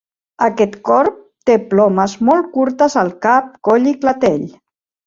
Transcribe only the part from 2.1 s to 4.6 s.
molt curtes al cap, coll i clatell.